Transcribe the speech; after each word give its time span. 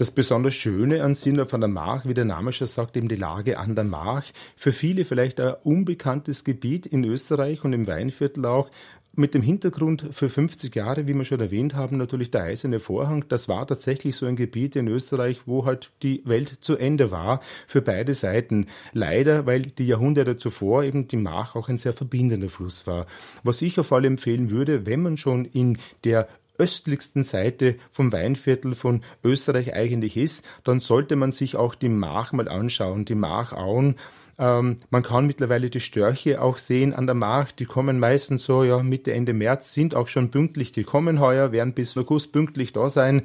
Das 0.00 0.10
besonders 0.10 0.54
Schöne 0.54 1.04
an 1.04 1.14
Sinner 1.14 1.44
von 1.44 1.60
der 1.60 1.68
Mark, 1.68 2.08
wie 2.08 2.14
der 2.14 2.24
Name 2.24 2.54
schon 2.54 2.66
sagt, 2.66 2.96
eben 2.96 3.10
die 3.10 3.16
Lage 3.16 3.58
an 3.58 3.74
der 3.74 3.84
Mark. 3.84 4.24
Für 4.56 4.72
viele 4.72 5.04
vielleicht 5.04 5.38
ein 5.40 5.56
unbekanntes 5.62 6.44
Gebiet 6.44 6.86
in 6.86 7.04
Österreich 7.04 7.64
und 7.64 7.74
im 7.74 7.86
Weinviertel 7.86 8.46
auch, 8.46 8.70
mit 9.14 9.34
dem 9.34 9.42
Hintergrund 9.42 10.06
für 10.12 10.30
50 10.30 10.74
Jahre, 10.74 11.06
wie 11.06 11.12
wir 11.12 11.24
schon 11.26 11.40
erwähnt 11.40 11.74
haben, 11.74 11.98
natürlich 11.98 12.30
der 12.30 12.44
eiserne 12.44 12.80
Vorhang. 12.80 13.26
Das 13.28 13.46
war 13.48 13.66
tatsächlich 13.66 14.16
so 14.16 14.24
ein 14.24 14.36
Gebiet 14.36 14.74
in 14.74 14.88
Österreich, 14.88 15.42
wo 15.44 15.66
halt 15.66 15.90
die 16.02 16.22
Welt 16.24 16.58
zu 16.62 16.78
Ende 16.78 17.10
war 17.10 17.42
für 17.66 17.82
beide 17.82 18.14
Seiten. 18.14 18.68
Leider, 18.94 19.44
weil 19.44 19.62
die 19.62 19.86
Jahrhunderte 19.86 20.38
zuvor 20.38 20.82
eben 20.82 21.08
die 21.08 21.18
Mach 21.18 21.56
auch 21.56 21.68
ein 21.68 21.76
sehr 21.76 21.92
verbindender 21.92 22.48
Fluss 22.48 22.86
war. 22.86 23.04
Was 23.42 23.60
ich 23.60 23.78
auf 23.78 23.92
alle 23.92 24.06
empfehlen 24.06 24.48
würde, 24.48 24.86
wenn 24.86 25.02
man 25.02 25.18
schon 25.18 25.44
in 25.44 25.76
der 26.04 26.26
östlichsten 26.60 27.24
Seite 27.24 27.76
vom 27.90 28.12
Weinviertel 28.12 28.74
von 28.74 29.02
Österreich 29.24 29.74
eigentlich 29.74 30.16
ist, 30.16 30.46
dann 30.62 30.80
sollte 30.80 31.16
man 31.16 31.32
sich 31.32 31.56
auch 31.56 31.74
die 31.74 31.88
Mach 31.88 32.32
mal 32.32 32.48
anschauen, 32.48 33.04
die 33.04 33.14
Machauen. 33.14 33.96
Ähm, 34.40 34.78
man 34.88 35.02
kann 35.02 35.26
mittlerweile 35.26 35.68
die 35.68 35.80
Störche 35.80 36.40
auch 36.40 36.56
sehen 36.56 36.94
an 36.94 37.06
der 37.06 37.14
Markt. 37.14 37.60
Die 37.60 37.66
kommen 37.66 38.00
meistens 38.00 38.44
so 38.44 38.64
ja 38.64 38.82
Mitte, 38.82 39.12
Ende 39.12 39.34
März, 39.34 39.74
sind 39.74 39.94
auch 39.94 40.08
schon 40.08 40.30
pünktlich 40.30 40.72
gekommen 40.72 41.20
heuer, 41.20 41.52
werden 41.52 41.74
bis 41.74 41.96
August 41.96 42.32
pünktlich 42.32 42.72
da 42.72 42.88
sein. 42.88 43.22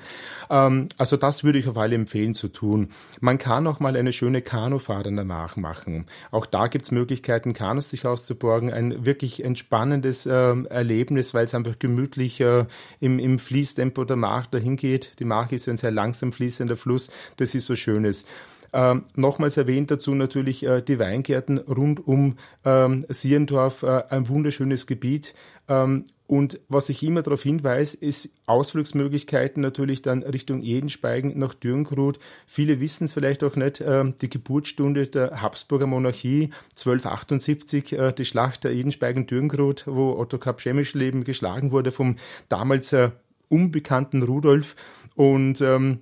Ähm, 0.50 0.90
also 0.98 1.16
das 1.16 1.46
würde 1.46 1.60
ich 1.60 1.68
auf 1.70 1.78
alle 1.78 1.96
empfehlen 1.96 2.36
zu 2.36 2.50
tun. 2.50 2.90
Man 3.22 3.38
kann 3.38 3.66
auch 3.66 3.80
mal 3.80 3.96
eine 3.96 4.12
schöne 4.12 4.42
Kanufahrt 4.42 5.08
an 5.08 5.16
der 5.16 5.26
Markt 5.26 5.56
machen. 5.56 6.06
Auch 6.32 6.46
da 6.46 6.68
gibt's 6.68 6.92
Möglichkeiten, 6.92 7.54
Kanus 7.54 7.90
sich 7.90 8.06
auszuborgen. 8.06 8.74
Ein 8.74 9.06
wirklich 9.06 9.44
entspannendes 9.44 10.26
äh, 10.26 10.32
Erlebnis, 10.32 11.34
weil 11.34 11.46
es 11.46 11.56
einfach 11.56 11.80
gemütlich 11.80 12.42
äh, 12.42 12.66
im, 13.00 13.20
im 13.20 13.40
Fließtempo 13.40 14.04
der 14.04 14.18
Markt 14.18 14.54
dahin 14.54 14.76
geht. 14.76 15.14
Die 15.20 15.26
Markt 15.26 15.54
ist 15.54 15.70
ein 15.70 15.78
sehr 15.78 15.92
langsam 15.92 16.34
fließender 16.34 16.76
Fluss. 16.76 17.10
Das 17.38 17.56
ist 17.56 17.70
was 17.70 17.80
Schönes. 17.80 18.26
Ähm, 18.74 19.04
nochmals 19.16 19.58
erwähnt 19.58 19.92
dazu 19.92 20.16
natürlich 20.16 20.66
äh, 20.66 20.82
die 20.82 21.00
Weingärten 21.00 21.58
rund 21.58 22.06
um 22.08 22.38
ähm, 22.64 23.06
Sierendorf, 23.10 23.84
äh, 23.84 24.04
ein 24.10 24.28
wunderschönes 24.28 24.88
Gebiet. 24.88 25.34
Ähm, 25.68 26.06
und 26.28 26.60
was 26.70 26.90
ich 26.90 27.04
immer 27.04 27.22
darauf 27.22 27.44
hinweise, 27.44 27.98
ist 27.98 28.32
Ausflugsmöglichkeiten 28.48 29.62
natürlich 29.62 30.02
dann 30.02 30.24
Richtung 30.24 30.64
Edenspeigen 30.64 31.38
nach 31.38 31.54
Dürngrut. 31.54 32.20
Viele 32.48 32.80
wissen 32.80 33.06
es 33.06 33.14
vielleicht 33.14 33.44
auch 33.44 33.56
nicht, 33.56 33.80
äh, 33.80 34.12
die 34.22 34.30
Geburtsstunde 34.30 35.06
der 35.06 35.42
Habsburger 35.42 35.86
Monarchie 35.86 36.50
1278, 36.72 37.94
äh, 37.94 38.12
die 38.12 38.26
Schlacht 38.26 38.64
der 38.64 38.72
Edenspeigen-Dürngrut, 38.72 39.84
wo 39.86 40.18
Otto 40.18 40.40
Kapschemischleben 40.40 41.26
geschlagen 41.26 41.72
wurde 41.72 41.92
vom 41.92 42.16
damals 42.50 42.92
äh, 42.94 43.12
unbekannten 43.50 44.24
Rudolf. 44.24 44.76
Und 45.16 45.62
ähm, 45.62 46.00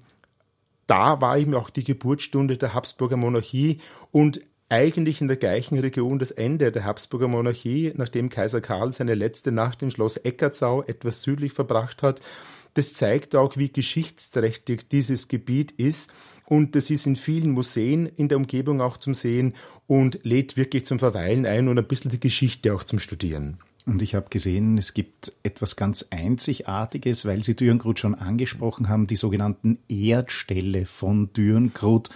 da 0.87 1.21
war 1.21 1.37
eben 1.37 1.55
auch 1.55 1.69
die 1.69 1.83
Geburtsstunde 1.83 2.57
der 2.57 2.73
Habsburger 2.73 3.17
Monarchie 3.17 3.79
und 4.11 4.41
eigentlich 4.69 5.21
in 5.21 5.27
der 5.27 5.37
gleichen 5.37 5.77
Region 5.77 6.17
das 6.17 6.31
Ende 6.31 6.71
der 6.71 6.83
Habsburger 6.83 7.27
Monarchie, 7.27 7.93
nachdem 7.95 8.29
Kaiser 8.29 8.59
Karl 8.59 8.91
seine 8.91 9.13
letzte 9.13 9.51
Nacht 9.51 9.83
im 9.83 9.91
Schloss 9.91 10.17
Eckartsau 10.17 10.81
etwas 10.83 11.21
südlich 11.21 11.53
verbracht 11.53 12.01
hat. 12.01 12.21
Das 12.73 12.93
zeigt 12.93 13.35
auch, 13.35 13.55
wie 13.55 13.71
geschichtsträchtig 13.71 14.89
dieses 14.89 15.27
Gebiet 15.27 15.71
ist. 15.73 16.11
Und 16.45 16.75
das 16.75 16.89
ist 16.89 17.05
in 17.05 17.15
vielen 17.15 17.51
Museen 17.51 18.07
in 18.07 18.29
der 18.29 18.37
Umgebung 18.37 18.81
auch 18.81 18.97
zum 18.97 19.13
Sehen 19.13 19.53
und 19.85 20.19
lädt 20.23 20.57
wirklich 20.57 20.85
zum 20.85 20.97
Verweilen 20.97 21.45
ein 21.45 21.67
und 21.67 21.77
ein 21.77 21.87
bisschen 21.87 22.09
die 22.09 22.19
Geschichte 22.19 22.73
auch 22.73 22.83
zum 22.83 22.97
Studieren. 22.97 23.59
Und 23.85 24.01
ich 24.01 24.15
habe 24.15 24.27
gesehen, 24.29 24.77
es 24.77 24.93
gibt 24.93 25.33
etwas 25.43 25.75
ganz 25.75 26.07
Einzigartiges, 26.09 27.25
weil 27.25 27.43
Sie 27.43 27.55
Dürrengrut 27.55 27.99
schon 27.99 28.15
angesprochen 28.15 28.87
haben, 28.87 29.07
die 29.07 29.17
sogenannten 29.17 29.77
Erdställe 29.89 30.85
von 30.85 31.33
Dürrengrut. 31.33 32.09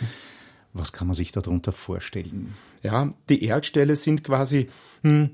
Was 0.73 0.93
kann 0.93 1.07
man 1.07 1.15
sich 1.15 1.31
darunter 1.31 1.71
vorstellen? 1.71 2.53
Ja, 2.83 3.13
die 3.29 3.43
Erdställe 3.43 3.95
sind 3.95 4.23
quasi 4.23 4.69
hm, 5.01 5.31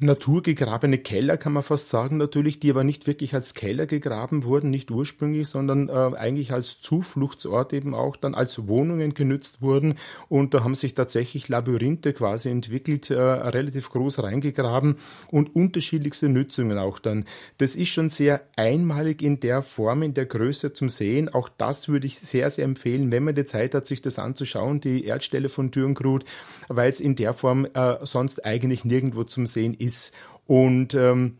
naturgegrabene 0.00 0.96
Keller, 0.96 1.36
kann 1.36 1.52
man 1.52 1.62
fast 1.62 1.90
sagen, 1.90 2.16
natürlich, 2.16 2.58
die 2.58 2.70
aber 2.70 2.84
nicht 2.84 3.06
wirklich 3.06 3.34
als 3.34 3.52
Keller 3.52 3.84
gegraben 3.84 4.44
wurden, 4.44 4.70
nicht 4.70 4.90
ursprünglich, 4.90 5.46
sondern 5.46 5.90
äh, 5.90 6.16
eigentlich 6.16 6.52
als 6.52 6.80
Zufluchtsort 6.80 7.74
eben 7.74 7.94
auch 7.94 8.16
dann 8.16 8.34
als 8.34 8.66
Wohnungen 8.66 9.12
genützt 9.12 9.60
wurden. 9.60 9.96
Und 10.30 10.54
da 10.54 10.64
haben 10.64 10.74
sich 10.74 10.94
tatsächlich 10.94 11.48
Labyrinthe 11.48 12.14
quasi 12.14 12.48
entwickelt, 12.48 13.10
äh, 13.10 13.20
relativ 13.20 13.90
groß 13.90 14.22
reingegraben 14.22 14.96
und 15.30 15.54
unterschiedlichste 15.54 16.30
Nützungen 16.30 16.78
auch 16.78 16.98
dann. 16.98 17.26
Das 17.58 17.76
ist 17.76 17.90
schon 17.90 18.08
sehr 18.08 18.40
einmalig 18.56 19.20
in 19.20 19.38
der 19.40 19.60
Form, 19.60 20.02
in 20.02 20.14
der 20.14 20.24
Größe 20.24 20.72
zum 20.72 20.88
Sehen. 20.88 21.28
Auch 21.28 21.50
das 21.50 21.88
würde 21.88 22.06
ich 22.06 22.18
sehr, 22.18 22.48
sehr 22.48 22.64
empfehlen, 22.64 23.12
wenn 23.12 23.24
man 23.24 23.34
die 23.34 23.44
Zeit 23.44 23.74
hat, 23.74 23.86
sich 23.86 24.00
das 24.00 24.18
anzuschauen, 24.18 24.80
die 24.80 25.04
Erdstelle 25.04 25.50
von 25.50 25.70
Dürrengrut, 25.70 26.24
weil 26.68 26.88
es 26.88 27.00
in 27.00 27.16
der 27.16 27.34
Form 27.34 27.66
äh, 27.74 27.96
sonst 28.06 28.46
eigentlich 28.46 28.86
nirgendwo 28.86 29.24
zum 29.24 29.46
Sehen 29.46 29.74
ist 29.74 29.89
ist 29.90 30.12
und 30.46 30.94
ähm, 30.94 31.38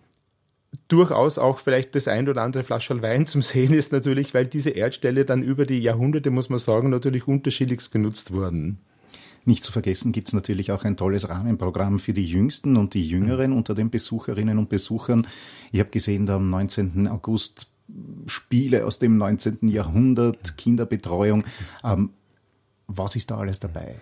durchaus 0.89 1.39
auch 1.39 1.59
vielleicht 1.59 1.95
das 1.95 2.09
ein 2.09 2.29
oder 2.29 2.43
andere 2.43 2.65
Flasche 2.65 3.01
Wein 3.03 3.27
zum 3.27 3.43
Sehen 3.43 3.73
ist 3.73 3.93
natürlich, 3.93 4.35
weil 4.35 4.47
diese 4.47 4.71
Erdstelle 4.71 5.25
dann 5.25 5.43
über 5.43 5.67
die 5.67 5.81
Jahrhunderte, 5.81 6.31
muss 6.31 6.51
man 6.51 6.59
sagen, 6.59 6.91
natürlich 6.91 7.29
unterschiedlichst 7.29 7.93
genutzt 7.93 8.33
wurden. 8.33 8.79
Nicht 9.45 9.65
zu 9.65 9.73
vergessen 9.73 10.13
gibt 10.13 10.29
es 10.29 10.35
natürlich 10.35 10.71
auch 10.71 10.85
ein 10.85 10.97
tolles 10.97 11.29
Rahmenprogramm 11.31 11.99
für 11.99 12.13
die 12.13 12.27
Jüngsten 12.27 12.77
und 12.77 12.93
die 12.93 13.07
Jüngeren 13.07 13.53
unter 13.53 13.75
den 13.75 13.91
Besucherinnen 13.91 14.59
und 14.59 14.69
Besuchern. 14.69 15.27
Ich 15.73 15.81
habe 15.81 15.91
gesehen, 15.91 16.27
da 16.27 16.37
am 16.37 16.51
19. 16.51 17.09
August 17.09 17.73
Spiele 18.27 18.85
aus 18.85 18.99
dem 18.99 19.17
19. 19.17 19.69
Jahrhundert, 19.69 20.59
Kinderbetreuung. 20.59 21.45
Ähm, 21.83 22.11
was 22.87 23.17
ist 23.17 23.31
da 23.31 23.39
alles 23.39 23.61
dabei? 23.61 23.97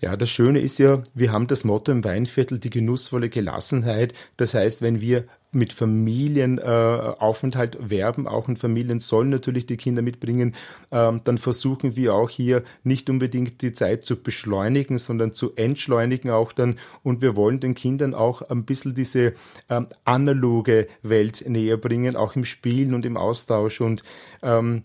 Ja, 0.00 0.16
das 0.16 0.30
Schöne 0.30 0.60
ist 0.60 0.78
ja, 0.78 1.02
wir 1.14 1.32
haben 1.32 1.48
das 1.48 1.64
Motto 1.64 1.90
im 1.90 2.04
Weinviertel, 2.04 2.60
die 2.60 2.70
genussvolle 2.70 3.28
Gelassenheit. 3.28 4.14
Das 4.36 4.54
heißt, 4.54 4.80
wenn 4.80 5.00
wir 5.00 5.24
mit 5.50 5.72
Familienaufenthalt 5.72 7.76
äh, 7.76 7.90
werben, 7.90 8.28
auch 8.28 8.48
in 8.48 8.56
Familien 8.56 9.00
sollen 9.00 9.30
natürlich 9.30 9.66
die 9.66 9.78
Kinder 9.78 10.02
mitbringen, 10.02 10.54
ähm, 10.92 11.22
dann 11.24 11.38
versuchen 11.38 11.96
wir 11.96 12.14
auch 12.14 12.30
hier 12.30 12.62
nicht 12.84 13.08
unbedingt 13.08 13.62
die 13.62 13.72
Zeit 13.72 14.04
zu 14.04 14.22
beschleunigen, 14.22 14.98
sondern 14.98 15.32
zu 15.34 15.56
entschleunigen 15.56 16.30
auch 16.30 16.52
dann. 16.52 16.78
Und 17.02 17.22
wir 17.22 17.34
wollen 17.34 17.60
den 17.60 17.74
Kindern 17.74 18.12
auch 18.14 18.42
ein 18.42 18.66
bisschen 18.66 18.94
diese 18.94 19.32
ähm, 19.68 19.88
analoge 20.04 20.86
Welt 21.02 21.44
näher 21.48 21.78
bringen, 21.78 22.14
auch 22.14 22.36
im 22.36 22.44
Spielen 22.44 22.94
und 22.94 23.04
im 23.06 23.16
Austausch. 23.16 23.80
Und 23.80 24.04
ähm, 24.42 24.84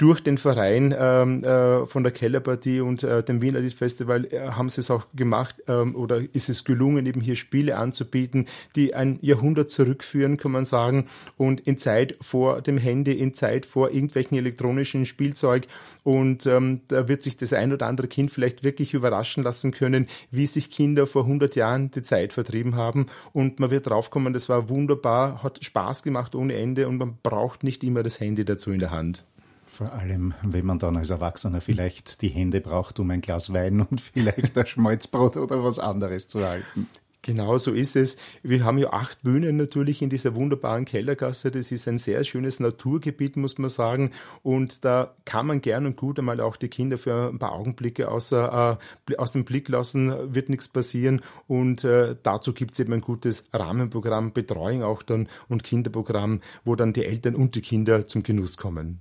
durch 0.00 0.20
den 0.20 0.38
Verein 0.38 0.94
ähm, 0.98 1.44
äh, 1.44 1.86
von 1.86 2.02
der 2.02 2.12
Kellerpartie 2.12 2.80
und 2.80 3.02
äh, 3.02 3.22
dem 3.22 3.42
Wiener 3.42 3.60
Lied 3.60 3.74
Festival 3.74 4.24
äh, 4.32 4.48
haben 4.52 4.70
sie 4.70 4.80
es 4.80 4.90
auch 4.90 5.04
gemacht 5.14 5.56
ähm, 5.68 5.94
oder 5.94 6.22
ist 6.32 6.48
es 6.48 6.64
gelungen, 6.64 7.04
eben 7.04 7.20
hier 7.20 7.36
Spiele 7.36 7.76
anzubieten, 7.76 8.46
die 8.76 8.94
ein 8.94 9.18
Jahrhundert 9.20 9.70
zurückführen, 9.70 10.38
kann 10.38 10.52
man 10.52 10.64
sagen, 10.64 11.04
und 11.36 11.60
in 11.60 11.76
Zeit 11.76 12.16
vor 12.22 12.62
dem 12.62 12.78
Handy, 12.78 13.12
in 13.12 13.34
Zeit 13.34 13.66
vor 13.66 13.90
irgendwelchen 13.90 14.38
elektronischen 14.38 15.04
Spielzeug. 15.04 15.66
Und 16.02 16.46
ähm, 16.46 16.80
da 16.88 17.06
wird 17.06 17.22
sich 17.22 17.36
das 17.36 17.52
ein 17.52 17.70
oder 17.70 17.86
andere 17.86 18.08
Kind 18.08 18.30
vielleicht 18.30 18.64
wirklich 18.64 18.94
überraschen 18.94 19.42
lassen 19.42 19.70
können, 19.70 20.06
wie 20.30 20.46
sich 20.46 20.70
Kinder 20.70 21.06
vor 21.06 21.24
100 21.24 21.56
Jahren 21.56 21.90
die 21.90 22.02
Zeit 22.02 22.32
vertrieben 22.32 22.74
haben. 22.74 23.06
Und 23.34 23.60
man 23.60 23.70
wird 23.70 23.90
draufkommen, 23.90 24.32
das 24.32 24.48
war 24.48 24.70
wunderbar, 24.70 25.42
hat 25.42 25.62
Spaß 25.62 26.02
gemacht 26.04 26.34
ohne 26.34 26.54
Ende 26.54 26.88
und 26.88 26.96
man 26.96 27.18
braucht 27.22 27.64
nicht 27.64 27.84
immer 27.84 28.02
das 28.02 28.18
Handy 28.18 28.46
dazu 28.46 28.72
in 28.72 28.78
der 28.78 28.92
Hand. 28.92 29.26
Vor 29.64 29.92
allem, 29.92 30.34
wenn 30.42 30.66
man 30.66 30.78
dann 30.78 30.96
als 30.96 31.10
Erwachsener 31.10 31.60
vielleicht 31.60 32.22
die 32.22 32.28
Hände 32.28 32.60
braucht, 32.60 32.98
um 32.98 33.10
ein 33.10 33.20
Glas 33.20 33.52
Wein 33.52 33.80
und 33.80 34.00
vielleicht 34.12 34.56
ein 34.58 34.66
Schmalzbrot 34.66 35.36
oder 35.36 35.62
was 35.62 35.78
anderes 35.78 36.28
zu 36.28 36.44
halten. 36.44 36.88
Genau 37.22 37.58
so 37.58 37.72
ist 37.72 37.96
es. 37.96 38.16
Wir 38.42 38.64
haben 38.64 38.78
ja 38.78 38.94
acht 38.94 39.22
Bühnen 39.22 39.58
natürlich 39.58 40.00
in 40.00 40.08
dieser 40.08 40.34
wunderbaren 40.34 40.86
Kellergasse. 40.86 41.50
Das 41.50 41.70
ist 41.70 41.86
ein 41.86 41.98
sehr 41.98 42.24
schönes 42.24 42.60
Naturgebiet, 42.60 43.36
muss 43.36 43.58
man 43.58 43.68
sagen. 43.68 44.12
Und 44.42 44.86
da 44.86 45.14
kann 45.26 45.46
man 45.46 45.60
gern 45.60 45.84
und 45.84 45.96
gut 45.96 46.18
einmal 46.18 46.40
auch 46.40 46.56
die 46.56 46.68
Kinder 46.68 46.96
für 46.96 47.28
ein 47.28 47.38
paar 47.38 47.52
Augenblicke 47.52 48.10
außer, 48.10 48.78
äh, 49.10 49.16
aus 49.16 49.32
dem 49.32 49.44
Blick 49.44 49.68
lassen, 49.68 50.34
wird 50.34 50.48
nichts 50.48 50.68
passieren. 50.68 51.20
Und 51.46 51.84
äh, 51.84 52.16
dazu 52.22 52.54
gibt 52.54 52.72
es 52.72 52.80
eben 52.80 52.94
ein 52.94 53.02
gutes 53.02 53.44
Rahmenprogramm, 53.52 54.32
Betreuung 54.32 54.82
auch 54.82 55.02
dann 55.02 55.28
und 55.48 55.62
Kinderprogramm, 55.62 56.40
wo 56.64 56.74
dann 56.74 56.94
die 56.94 57.04
Eltern 57.04 57.34
und 57.34 57.54
die 57.54 57.60
Kinder 57.60 58.06
zum 58.06 58.22
Genuss 58.22 58.56
kommen. 58.56 59.00